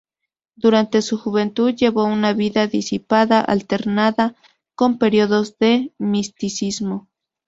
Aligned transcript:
Durante 0.55 1.03
su 1.03 1.19
juventud 1.19 1.75
llevó 1.75 2.05
una 2.05 2.33
vida 2.33 2.65
disipada, 2.65 3.39
alternada 3.39 4.35
con 4.73 4.97
períodos 4.97 5.59
de 5.59 5.93
misticismo. 5.99 7.07